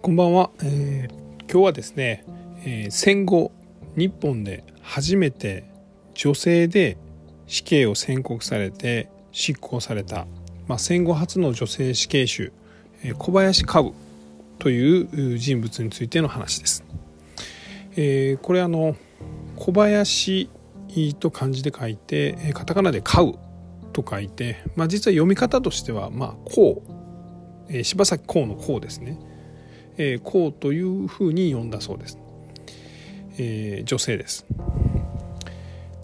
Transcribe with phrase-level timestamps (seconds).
[0.00, 2.24] こんばんは、えー、今日はですね、
[2.64, 3.50] えー、戦後
[3.96, 5.64] 日本で初めて
[6.14, 6.96] 女性で
[7.48, 10.28] 死刑を宣告されて執行された、
[10.68, 12.52] まあ、戦後初の女性死刑囚、
[13.02, 13.92] えー、小林カブ
[14.60, 16.84] という人物についての話です。
[17.96, 18.94] えー、これあの
[19.56, 20.48] 小林
[21.18, 23.34] と漢字で書いてカタカナで「買う」
[23.92, 26.92] と書いて、まあ、実は読み方としては「まあ、こう」
[27.68, 29.18] えー、柴咲コウのこうですね、
[29.98, 32.18] えー、こうというふうに呼んだそうです、
[33.38, 34.46] えー、女性です。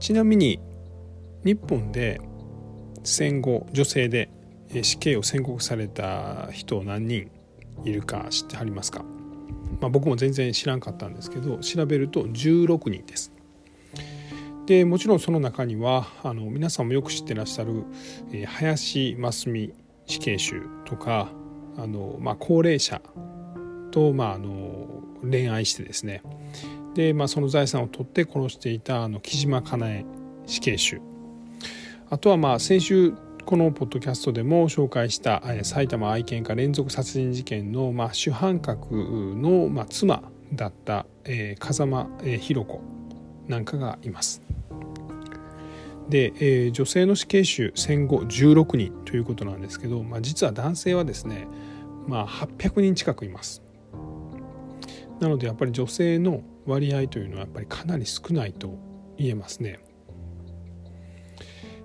[0.00, 0.60] ちなみに
[1.44, 2.20] 日本で
[3.04, 4.28] 戦後女性で
[4.82, 7.30] 死刑を宣告された人何人
[7.84, 9.04] いるか知ってはりますか、
[9.80, 13.32] まあ、僕も全然知らんかったんですけど調べると16人です。
[14.66, 17.84] でもちろんその中にはあの皆さんもよく知ってらっしゃる、
[18.46, 19.74] 林真澄
[20.06, 21.30] 死刑囚とか
[21.76, 23.00] あの、まあ、高齢者
[23.94, 24.88] と、まあ、あの
[25.22, 26.22] 恋愛してですね。
[26.94, 30.04] で、まあ、その財産を取って殺していたあの木島かなえ
[30.46, 31.00] 死刑囚。
[32.10, 38.94] あとはまあ先週このポッドキャストでも紹介した埼玉愛犬家連続殺人事件のまあ主犯格
[39.36, 40.22] のまあ妻
[40.52, 41.06] だった
[41.60, 42.08] 風間
[42.40, 42.80] 弘子
[43.46, 44.42] なんかがいます。
[46.08, 51.46] で、えー、女性の死刑囚戦後16人ということなんですけど、まあ、実は男性はですね、
[52.06, 53.63] まあ、800人近くいます。
[55.20, 58.78] なのでやっぱり女性の割合というのはやっぱりかなり少ないと
[59.16, 59.78] 言えますね、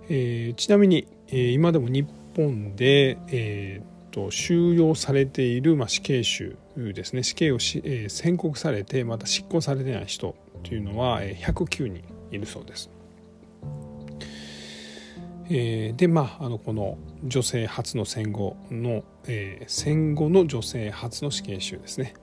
[0.10, 7.24] えー、ちなみに、えー、今でも日本で、えーと、収容されている、まあ、死刑囚ですね。
[7.24, 12.90] 死刑をし、えー、宣告されてまた執行されてない人というのは、えー、109人いるそうです。
[15.52, 22.14] えー、でまああのこの女性初の戦後の、えー、戦後の女性初の死刑囚ですね、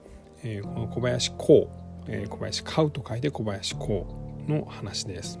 [0.47, 1.69] えー、この小林公、
[2.07, 4.07] えー、小林買うと書いて小林公
[4.47, 5.39] の話です。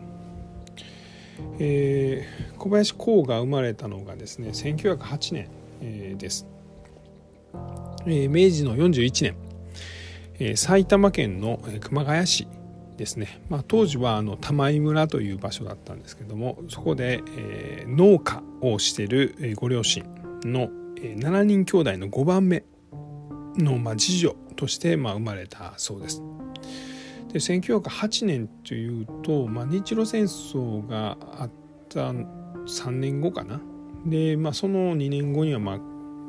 [1.59, 5.49] えー、小林公が生まれたのがですね1908年、
[5.81, 6.47] えー、です、
[8.07, 9.35] えー、明治の41年、
[10.39, 12.47] えー、埼玉県の熊谷市
[12.97, 20.03] ですね、まあ、当時はあの玉井村という場所だったんですけどもそこで、えー、農家をしているご両親
[20.43, 22.63] の7人兄弟の5番目
[23.57, 26.21] の、ま、次女として、ま、生まれたそうです。
[27.33, 31.49] で1908年というと、まあ、日露戦争があっ
[31.89, 33.59] た3年後かな
[34.05, 35.77] で、まあ、その2年後には、まあ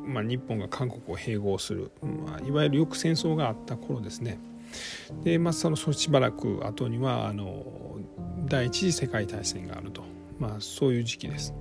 [0.08, 4.38] まあ、日本が韓国を併合する、まあ、いわゆるよく戦争があった頃ですね。
[5.22, 7.64] で、まあ、そのしばらく後にはあの
[8.46, 10.02] 第一次世界大戦があると、
[10.38, 11.54] まあ、そういう時期です。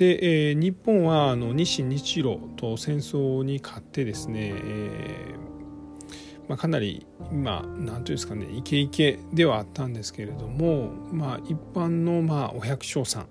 [0.00, 13.26] で、えー、日本はあの日清日露と戦争に勝ってですね、えーまあ、かなり今何ていうんですかねイケイケではあったんですけれども、まあ、一般のまあお百姓さん、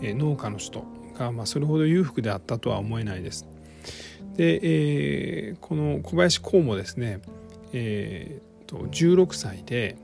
[0.00, 0.84] えー、農家の人
[1.18, 3.48] がまあそれほど裕福であったとは思えないです。
[4.36, 7.20] で、えー、この小林公もですね
[7.72, 9.96] えーと、16歳で、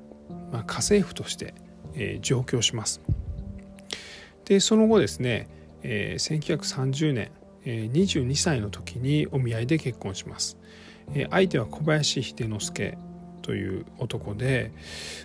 [0.50, 1.55] まあ、家政婦として、
[1.95, 3.00] えー、上京します。
[4.47, 5.49] でその後ですね、
[5.83, 7.31] えー、1930年、
[7.65, 10.59] えー、22歳の時にお見合いで結婚します。
[11.15, 12.99] えー、相手は小林秀之助
[13.43, 14.72] という男で、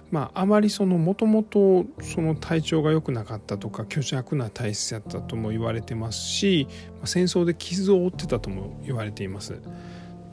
[0.10, 6.70] まあ、あまりそのもともとその体調が良くなかったとか虚弱な体質だったとも言われてますし、
[7.04, 9.60] 戦争で傷を負ってたとも言われています。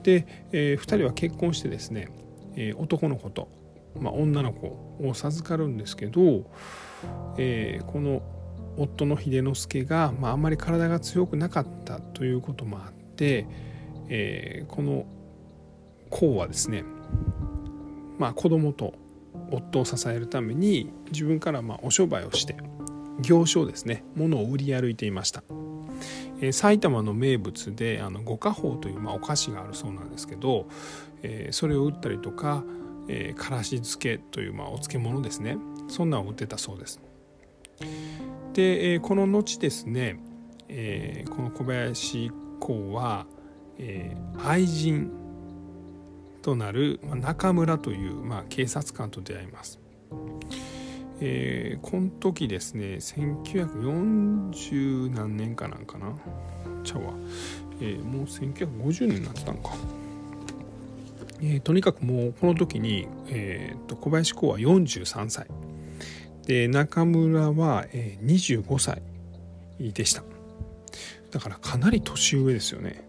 [0.05, 2.09] で、えー、2人は結婚してですね、
[2.55, 3.49] えー、男の子と、
[3.99, 4.69] まあ、女の子
[5.01, 6.49] を授かるんですけど、
[7.39, 8.23] えー、この
[8.81, 13.47] 夫の秀之助が、まあ、あんまり体が強くなかったということもあって、
[14.09, 15.05] えー、この
[16.09, 16.85] 公はですね、
[18.19, 18.95] まあ、子供と
[19.51, 22.57] 夫を支えるために自分からまお商売をして
[23.21, 25.43] 行商ですね物を売り歩いていました。
[26.43, 30.69] え埼玉の名物であの五花宝という、ま、お菓子があるそうなんですけど、
[31.23, 32.65] えー、それを売ったりとか、
[33.09, 36.99] えー、からし漬けという、ま、お漬物ですねそんなんを売ってたそうです。
[38.53, 40.21] で、えー、この後ですね、
[40.69, 43.27] えー、この小林公は、
[43.79, 45.11] えー、愛人
[46.43, 49.79] となる中村という、まあ、警察官と出会います。
[51.23, 56.15] えー、この時ですね1940何年かなんかな
[56.83, 57.13] ちゃうわ、
[57.81, 59.75] えー、もう1950年になってたのか、
[61.43, 65.47] えー、とにかくもうこの時に、えーと、小林公は43歳。
[66.51, 69.01] で中村は、25歳
[69.79, 70.25] でした。
[71.31, 73.05] だからかなり年上ですよね。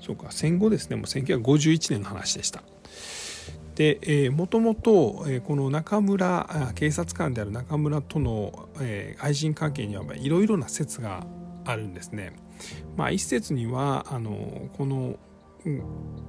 [0.00, 0.96] そうか戦後ですね。
[0.96, 2.64] もう1951年の話でした。
[3.76, 11.24] で、えー、もともと、え、この中村警察官である中村との、え、愛人関係にはいろいろな説が
[11.64, 12.32] あるんですね。
[12.96, 15.20] まあ、一説にはあのこの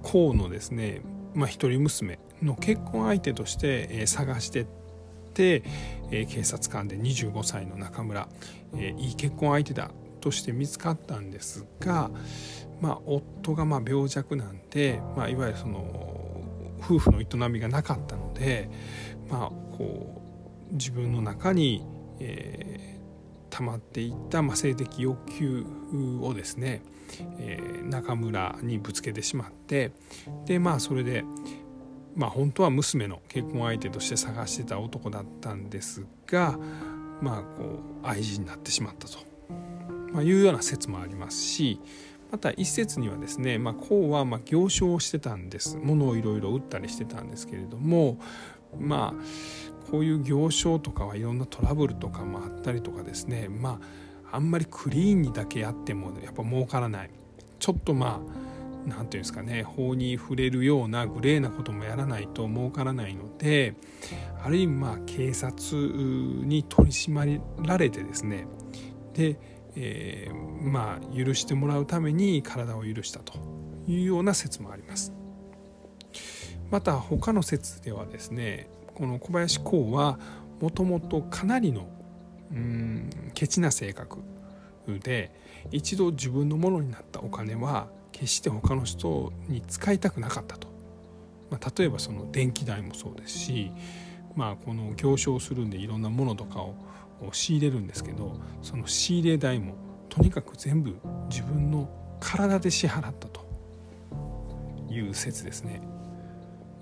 [0.04, 1.02] 河のですね、
[1.34, 4.79] まあ、一人娘の結婚相手として、え、探してて、
[5.44, 8.28] えー、警察官で25歳の中村、
[8.76, 12.12] えー、いい結婚相手だとして見つかったんですが、
[12.82, 16.10] まあ、夫がまあ病弱なんで、まあ、いわゆるその
[16.82, 18.70] 夫婦の営みがなかったので、
[19.30, 20.22] まあ、こ
[20.72, 21.86] う自分の中に、
[22.20, 25.66] えー、溜まっていった、ま、性的欲求
[26.22, 26.82] をですね、
[27.38, 29.92] えー、中村にぶつけてしまって
[30.46, 31.24] でまあそれで、
[32.16, 36.58] まあ、本当は娘の結婚相手として探してた男だったんですが、
[37.22, 39.20] まあ、こう愛人になってしまったと、
[40.12, 41.80] まあ、いうような説もありますし
[42.32, 45.78] また一説にはですね、まあ、こうはま行商をしてたんです。
[45.78, 48.20] 物をいろいろ売ったりしてたんですけれども
[48.80, 53.80] まあこういう行商とかはいろんなトラブルとかもあったりとかですねま
[54.32, 57.10] ああんまりクリーンにだけやってもやっぱ儲からない。
[57.58, 63.76] ちょっとまあ何て言うんですかね法に触れるようなグレーなこともやらないと儲からないので
[64.44, 68.48] ある意味まあ警察に取り締まられてですね
[69.14, 73.34] でえー、まあ許してもらうために体を許したと
[73.88, 75.14] いうような説もあります。
[76.70, 80.20] また他の説ではですねこの小林公は
[80.60, 81.88] もともとかなりの
[82.52, 84.20] うんケチな性格
[84.88, 85.32] で
[85.72, 87.88] 一度自分のものになったお金は
[88.20, 90.68] 決して他の人に使いたくなかったと、
[91.50, 93.72] まあ、例えばその電気代もそうですし、
[94.36, 96.76] まあ、この行商するんでいろんなものとかを
[97.32, 99.76] 仕入れるんですけどその仕入れ代も
[100.10, 100.98] とにかく全部
[101.30, 101.90] 自分の
[102.20, 103.48] 体で支払ったと
[104.90, 105.82] いう説ですね。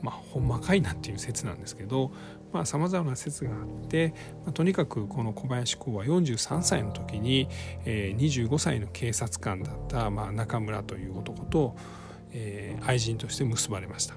[0.02, 2.12] まあ、ほんまかいなっていう説なんですけど
[2.66, 4.14] さまざ、まな説があって、
[4.46, 7.48] まあ、とにかくこの小林公は43歳の時に、
[7.86, 11.76] えー、25歳の警察官だった、まあ、中村という男と、
[12.32, 14.16] えー、愛人として結ばれました。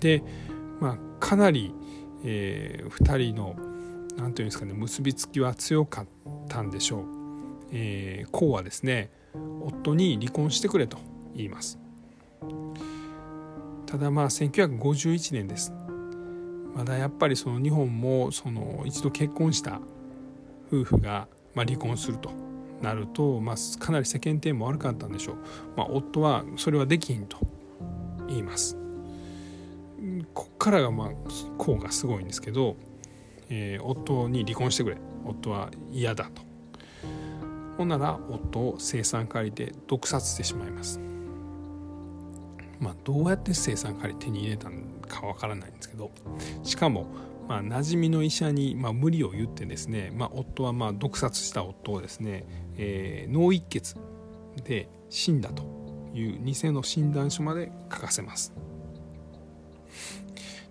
[0.00, 0.22] で、
[0.80, 1.72] まあ、かなり、
[2.24, 3.54] えー、2人の
[4.16, 6.06] 何ていうんですかね結びつきは強かっ
[6.48, 7.04] たんでしょう、
[7.72, 9.10] えー、はですね
[9.62, 10.98] 夫に離婚してくれと
[11.34, 11.78] 言います
[13.92, 15.70] ただまあ1951年です。
[16.74, 19.82] まだやっぱりその日本もその一度結婚した
[20.72, 22.30] 夫婦がま離婚すると
[22.80, 25.36] なると、まあ、かなり世間体も悪かったんでしょう、
[25.76, 27.36] まあ、夫はそれはできんと
[28.26, 28.78] 言います。
[30.32, 31.10] こっからがまあ
[31.58, 32.76] こうがすごいんですけど
[33.54, 34.96] えー、夫に離婚してくれ。
[35.26, 36.40] 夫は嫌だと。
[37.76, 41.11] ほんなら夫を生産借りで毒殺してしまいます。
[42.82, 44.76] まあどうやって生産借り手に入れたの
[45.08, 46.10] かわからないんですけど
[46.62, 47.06] しかも
[47.48, 52.46] まあ、馴染みの医者に、まあ、無理を言ってですね、まあ、夫はまあ毒殺した夫をですね、
[52.76, 53.96] えー、脳一血
[54.64, 55.64] で死んだと
[56.14, 58.54] いう偽の診断書まで書かせます。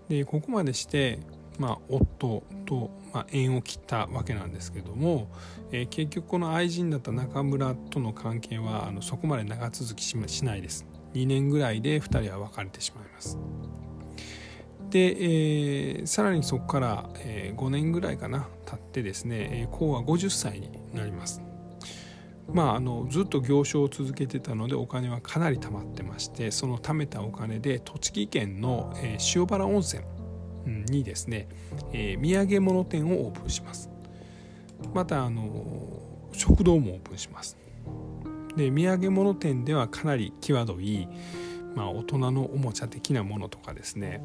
[0.08, 1.20] でここまでして
[1.58, 5.28] まあ、夫と、まあ、縁を切ったわけなんですけども、
[5.70, 13.38] えー、結局この愛人だった中村との関係はあのそこまで長続きししないです2年ぐらいで2人は別れてしまいます。
[14.90, 21.42] で、えー、さらにそこから、えー、5年ぐらいかな経ってですねこうは50歳になります。
[22.52, 30.02] まあ、あのずっと行商を続けてたのでお金はかなり貯まってましてその貯めたお金で栃木県の、えー、塩原温泉
[30.66, 31.48] にですね、
[31.92, 33.90] えー、土産物店をオープンします。
[34.92, 36.02] またあの
[36.32, 37.56] 食堂もオープンします。
[38.56, 41.08] で土産物店ではかなり際どい、
[41.74, 44.24] まあ、大人のおもちゃ的なものとかですね。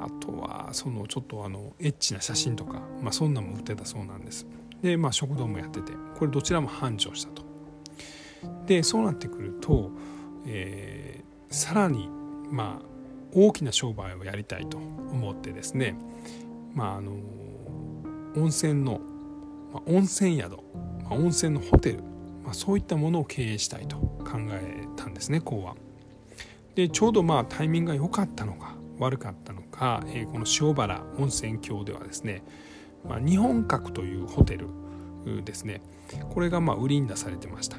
[0.00, 4.46] あとはそのちょっとあのエッチな写真とか、まあ、そんなんも売ってたそうなんです。
[4.82, 7.42] で、まあ、食堂もやっててこれどちらも繁盛したと。
[8.66, 9.90] でそうなってくると、
[10.46, 12.08] えー、さらに
[12.50, 12.90] まあ
[13.32, 15.96] 大きな商売をやりたいと思ってですね、
[16.74, 17.12] まあ、あの
[18.36, 19.00] 温泉の、
[19.72, 20.58] まあ、温泉宿、ま
[21.10, 22.02] あ、温泉のホテル、
[22.44, 25.76] まあ、そういったものを経営したいと考えたんですねこうは。
[26.74, 32.42] でちょうどまあタイミングが良かったのか悪かったのか、えー、この塩原温泉郷ではですね、
[33.06, 34.68] まあ、日本閣というホテル
[35.44, 35.82] ですね
[36.30, 37.76] これがまあ売りに出されてました。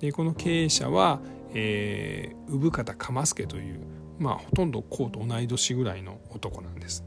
[0.00, 1.20] でこの経営者は、
[1.54, 3.80] えー、産方鎌助という
[4.18, 7.04] まあほとんどこうと同い年ぐらいの男なんです。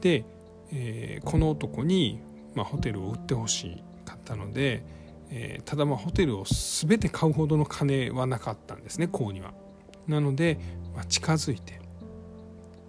[0.00, 0.24] で、
[0.72, 2.20] えー、この男に、
[2.54, 4.82] まあ、ホテルを売ってほしかったので、
[5.30, 9.54] えー、ただまあホテルを全て買うほどの金はなかったんですね公には。
[10.06, 10.58] なので、
[10.94, 11.80] まあ、近づいて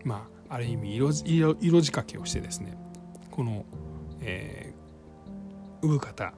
[0.04, 2.78] まあある意味色色色仕掛けをしてですね
[3.30, 3.66] この、
[4.22, 6.34] えー、産方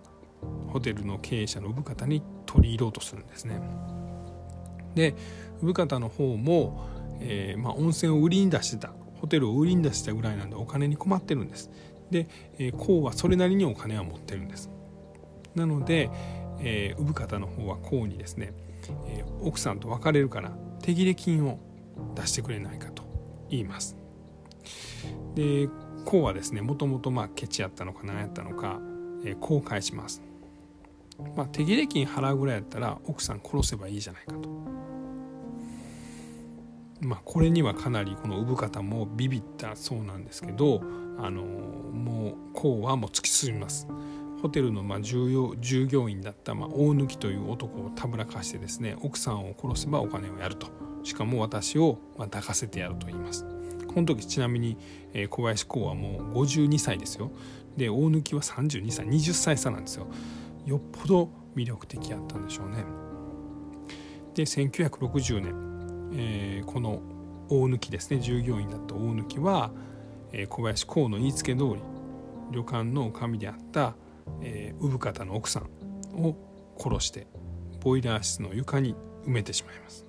[0.67, 3.62] ホテルの経営者の産方に取り入ろうとするんですね。
[4.95, 5.15] で
[5.62, 6.88] 産方の方も、
[7.22, 11.72] えーまあ、温泉を売りに出してたホテルを売りに出したぐらいなんでお金に困ってるんです。
[12.12, 12.27] で、
[12.60, 14.69] えー、こうはそれなりにお金は持ってるんです。
[15.55, 16.10] なので、
[16.60, 18.53] えー、産方の方はこうにですね、
[19.07, 21.60] えー、奥さんと別れるから手切れ金を
[22.15, 23.03] 出してくれないかと
[23.50, 23.98] 言います。
[25.36, 25.67] で
[26.05, 28.79] こうはですねもともとまあケチやったのか何やったのか、
[29.25, 30.22] えー、こう返します。
[31.36, 34.50] まあ、手切れ金払うぐらいやったら奥さん殺せばいいじゃないかと。
[37.01, 40.81] まあ、これにはかなりこの産方もビビったそうなんですけど
[41.19, 43.88] あのもうこうはもう突き進みます。
[44.43, 50.67] ホテルのまあ従業従業員だったまあ大貫という男をたぶらかしてですね奥さんを殺せばお金をやると。
[51.03, 53.45] しかも私をまあ抱かせてやると言います。
[53.88, 54.77] この時ちなみに、
[55.13, 57.31] え、小林公はもう52歳ですよ。
[57.77, 60.07] で大貫は32歳20歳差なんですよ。
[60.65, 62.83] よっぽど魅力的やったんでしょうね。
[64.33, 67.01] で1960年、えー、この
[67.47, 69.71] 大貫ですね従業員だった大貫は、
[70.33, 71.75] え、小林公の言いつけ通り
[72.51, 73.95] 旅館の女将であった
[74.42, 75.63] えー、産方の奥さん
[76.24, 76.36] を
[76.77, 77.27] 殺して
[77.82, 80.06] ボイラー室の床に埋めてしまいます。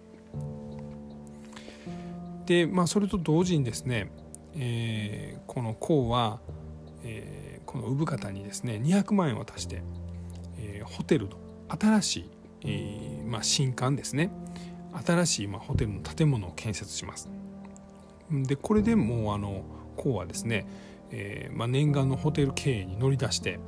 [2.46, 4.10] でまあそれと同時にですね、
[4.56, 6.40] えー、この孔は、
[7.02, 9.82] えー、この産方にですね200万円を渡して、
[10.58, 11.36] えー、ホテルの
[11.68, 12.30] 新しい、
[12.62, 14.30] えーまあ、新館ですね
[15.06, 17.30] 新しい、まあ、ホテルの建物を建設します。
[18.30, 19.64] でこれでもうあの
[19.96, 20.66] 孔はですね、
[21.10, 23.60] えーまあ、念願のホテル経営に乗り出して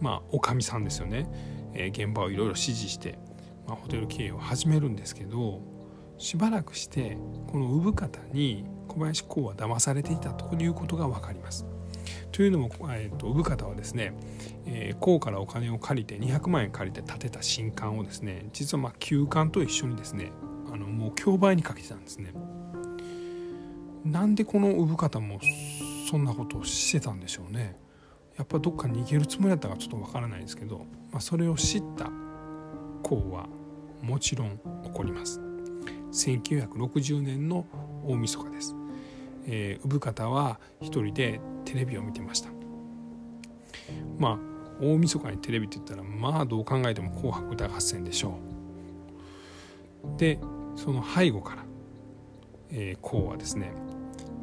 [0.00, 1.26] まあおかみさんですよね、
[1.74, 3.18] えー、現場をいろいろ指示して、
[3.66, 5.62] まあ、ホテル経営を始めるんですけど
[6.18, 7.16] しばらくして
[7.50, 11.66] この産方に小林公は騙されていたということが分かります。
[12.32, 14.12] というのも、えーと、産方はですね、
[14.66, 20.32] えー、公からお金を借りて200万円借りて建てた新館をですね実はまあ旧館と一緒にですね
[20.72, 22.32] あのもう競売にかけてたんですね。
[24.04, 25.40] なんでこの産方も
[26.10, 27.76] そんなことをしてたんでしょうね。
[28.40, 32.10] やっぱどっか逃げるつもりだったかちょっとわからないですけど、まあ、それを知った
[33.04, 33.46] 功は
[34.00, 35.42] もちろん起こります。
[36.10, 37.66] 1960年の
[38.02, 38.74] 大晦日です、
[39.46, 42.48] えー、産方は一人でテレビを見てました。
[44.18, 44.38] まあ
[44.82, 48.38] 大晦日にテレビって言ったらまあどう考えても「紅白歌合戦」でしょ
[50.16, 50.18] う。
[50.18, 50.40] で
[50.76, 51.64] その背後から、
[52.70, 53.74] えー、こうはですね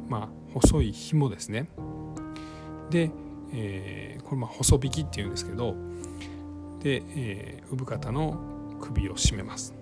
[0.08, 1.68] まあ細い紐ですね。
[2.90, 3.10] で
[3.52, 5.74] えー、これまあ細引きっていうんですけど
[6.80, 8.38] で、えー、産方の
[8.80, 9.74] 首を絞めます、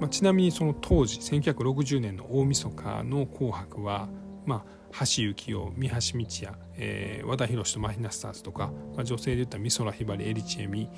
[0.00, 4.08] まあ、ちなみにその当時1960年の大晦日の「紅白は」
[4.46, 10.88] まあ、橋幸夫三橋道也、えー、和田博とマヒナスターズとか、まあ、女性で言った美空ひばりエリチエミ、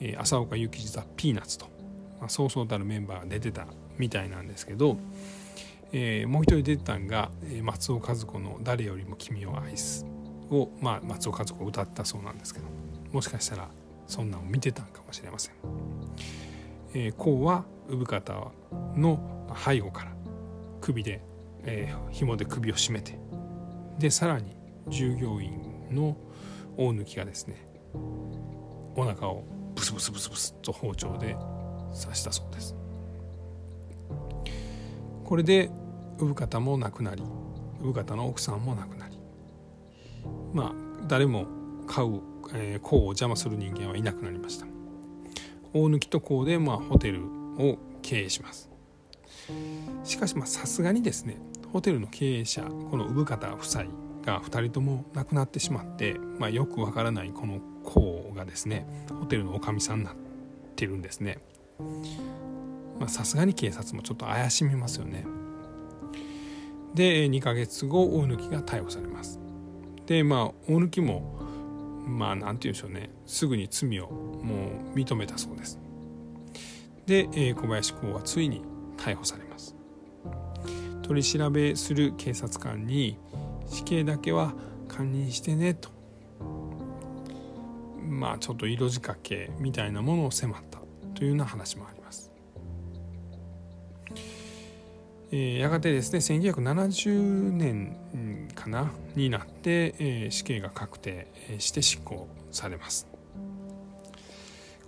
[0.00, 1.66] えー、浅岡幸二ザ・ピーナッツと、
[2.20, 3.66] まあ、そうそうたるメンバーが出てた
[3.98, 4.96] みたいなんですけど、
[5.92, 7.30] えー、もう一人出てたんが
[7.62, 10.06] 松尾和子の「誰よりも君を愛す」
[10.52, 12.66] を、まあ、松尾和子歌ったそうなんですけど
[13.12, 13.68] もしかしたら
[14.06, 15.54] そんなんを見てたんかもしれません。
[16.94, 18.52] えー、こうは産方
[18.96, 19.18] の
[19.64, 20.12] 背後から
[20.80, 21.22] 首で、
[21.64, 23.18] えー、紐で首を絞めて
[23.98, 24.56] でさらに
[24.88, 26.16] 従業員の
[26.76, 27.66] 大貫がですね
[28.94, 29.44] お腹を
[29.74, 31.36] ブスブスブスブスと包丁で
[31.98, 32.74] 刺したそうです
[35.24, 35.70] これで
[36.18, 37.22] 産方も亡くなり
[37.80, 39.01] 産方の奥さんも亡くなり
[40.52, 40.72] まあ
[41.08, 41.46] 誰も
[41.86, 42.20] 買う、
[42.54, 44.66] えー、を邪魔する人間はいなくなりました。
[45.74, 47.24] 大貫とこうで、まあ、ホテル
[47.58, 48.70] を経営します。
[50.04, 51.38] しかしさすがにですね
[51.72, 53.84] ホテルの経営者この産方夫妻
[54.24, 60.14] が2人とも亡くなってしまって、まあ、よくわからないこのこうがですねホテルのおかみさんになっ
[60.76, 61.38] てるんですね。
[63.08, 65.24] さすがに警察もちょっと怪しみますよね。
[66.94, 69.41] で2ヶ月後大貫が逮捕されます。
[70.12, 71.40] でまあ大貫も
[72.06, 73.08] まあ何て言うんでしょうね。
[73.24, 75.78] すぐに罪をもう認めたそうです。
[77.06, 78.60] で、え、小林公はついに
[78.98, 79.74] 逮捕されます。
[81.02, 83.18] 取り調べする警察官に
[83.66, 84.52] 死刑だけは
[84.86, 85.88] 堪忍してねと。
[88.06, 90.80] まあちょっと色仕掛けみたいなものを迫った
[91.14, 92.31] というような話もあります。
[95.32, 97.96] えー、やがてですね1970年
[98.54, 101.26] かなになって、えー、死刑が確定
[101.58, 103.12] して執行されます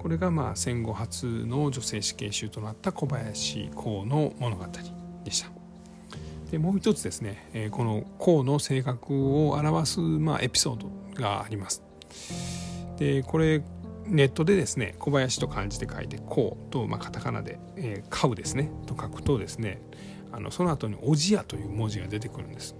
[0.05, 4.67] これがまあ戦後初の女性死刑囚となった小林公の物語
[5.25, 5.49] でした。
[6.51, 11.83] でもう一つですね、えこの公の性格を表す、まあ、エピソードがあります。
[12.99, 13.63] でこれ
[14.07, 19.81] ネットでですね小林と漢字で書いて「こう」と、まあ、カタカナで「えー、買う」ですねと書くとですね
[20.35, 22.75] あのその後に「おじや」という文字が出てくるんです。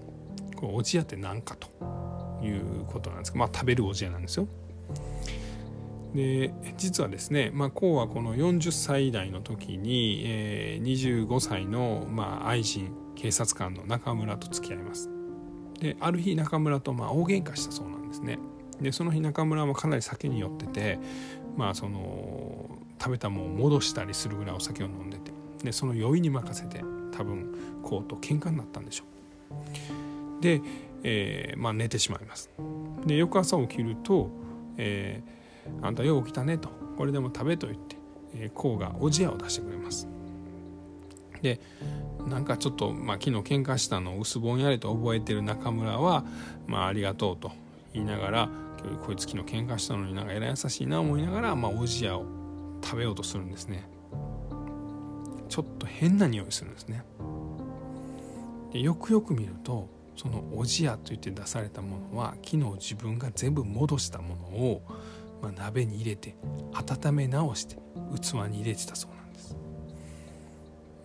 [0.55, 1.67] これおじやって何かと
[2.43, 4.47] いうことなんですけど、まあ、食べるおじやなんですよ。
[6.13, 15.09] で実はですね、まあ、こうはこの40歳代の時に、えー、25歳の、まあ、愛人警察官の中村と付き合います。
[15.79, 18.39] である日中村とまあ大喧嘩したそうなんですね。
[18.81, 20.99] でその日中村もかなり酒に酔ってて
[21.55, 25.31] まあその食べたものを戻したりするぐらいお酒を飲んでて
[25.63, 26.83] でその酔いに任せて
[27.15, 29.03] 多分こうと喧嘩になったんでしょ
[30.39, 30.43] う。
[30.43, 30.61] で、
[31.03, 32.49] えー、まあ、寝てしまいます。
[33.05, 34.29] で翌朝起きると、
[34.77, 36.69] えー、あんたよう起きたねと。
[36.97, 37.95] これでも食べと言って、
[38.35, 40.07] えー、こうがおじやを出してくれます。
[41.41, 41.59] で
[42.27, 46.25] なんかちょっと、まあ、昨日喧嘩したのを薄ぼんやりと覚えてる中村は、
[46.65, 47.51] まあ、ありがとうと
[47.93, 48.49] 言いながら
[49.05, 52.25] こいつ昨日喧嘩したのになんかえらい優しいな思いながら、まあ、おじやを
[52.83, 53.87] 食べようとするんですね。
[55.49, 57.03] ちょっと変な匂いするんですね。
[58.73, 64.81] でよくよく見るとそのおじやと言って出されたものは昨日自分が全部戻したものを、
[65.41, 66.35] まあ、鍋に入れて
[66.73, 67.77] 温め直して
[68.21, 69.55] 器に入れてたそうなんです、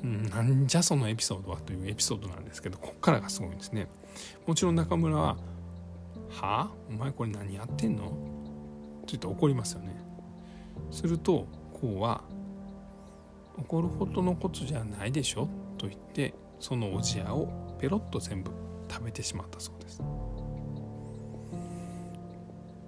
[0.04, 3.88] うん、なんじゃそのエピソードはというエピソードなんですけどこっからがすごいんですね。
[4.46, 5.36] もちろん中村は
[6.30, 6.70] は？
[6.70, 8.14] あお前これ何やってんの?」って
[9.06, 9.96] 言って怒りますよね。
[10.90, 12.22] するとこうは
[13.60, 15.48] 「怒るほどのことじゃないでしょ」
[15.78, 18.50] と言ってそのおじやをペロッと全部
[18.88, 20.02] 食べてしまったそうです。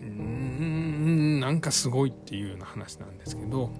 [0.02, 3.70] うんなんかすごいっていうような話なんですけど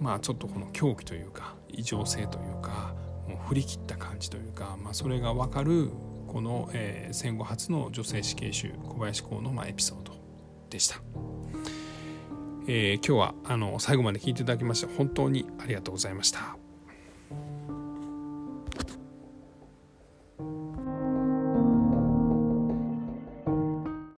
[0.00, 2.94] まあちょっとこの狂気というか異常性というか
[3.28, 5.90] もう振り切った感じというか、まあ、それが分かる
[6.26, 10.12] この、えー、戦後初の女性死刑囚小林公の、ま、エピソード
[10.68, 11.00] でした、
[12.72, 16.59] えー、今日はあの最後まで聞いていただきまして本当にありがとうございました。